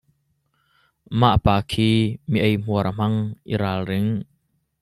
[1.19, 1.89] Mah pa khi
[2.29, 3.17] mi ei hmuar a hmang,
[3.53, 4.09] i ralring!